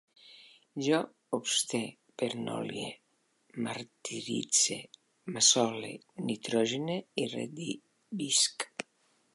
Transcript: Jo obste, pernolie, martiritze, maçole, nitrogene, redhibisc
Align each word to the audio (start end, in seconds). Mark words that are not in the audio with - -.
Jo 0.85 1.01
obste, 1.37 1.81
pernolie, 2.21 2.87
martiritze, 3.67 4.79
maçole, 5.37 5.93
nitrogene, 6.31 6.99
redhibisc 7.37 8.69